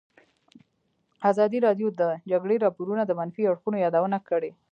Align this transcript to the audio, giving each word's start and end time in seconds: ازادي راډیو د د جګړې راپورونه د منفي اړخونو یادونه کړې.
ازادي 1.29 1.59
راډیو 1.67 1.87
د 1.93 1.93
د 1.99 2.03
جګړې 2.31 2.55
راپورونه 2.65 3.03
د 3.05 3.11
منفي 3.19 3.43
اړخونو 3.47 3.77
یادونه 3.85 4.17
کړې. 4.29 4.51